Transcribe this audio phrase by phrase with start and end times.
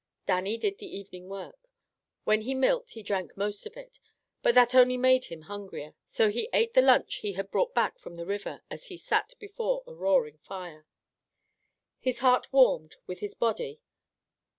[0.25, 1.69] Dannie did the evening work.
[2.23, 3.99] When he milked he drank most of it,
[4.41, 7.99] but that only made him hungrier, so he ate the lunch he had brought back
[7.99, 10.87] from the river, as he sat before a roaring fire.
[11.99, 13.79] His heart warmed with his body.